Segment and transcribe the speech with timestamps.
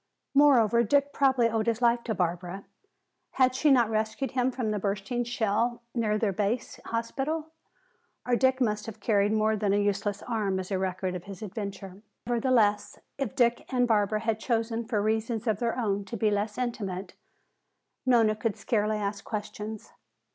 [0.33, 2.65] Moreover, Dick probably owed his life to Barbara.
[3.33, 7.51] Had she not rescued him from the bursting shell near their base hospital,
[8.25, 11.43] or Dick must have carried more than a useless arm as a record of his
[11.43, 12.01] adventure.
[12.25, 16.57] Nevertheless, if Dick and Barbara had chosen for reasons of their own to be less
[16.57, 17.13] intimate,
[18.03, 19.91] Nona could scarcely ask questions.